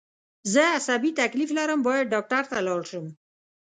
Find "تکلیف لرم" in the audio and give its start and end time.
1.21-1.79